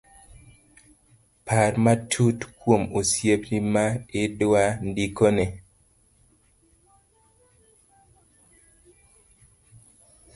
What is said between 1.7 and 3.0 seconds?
matut kuom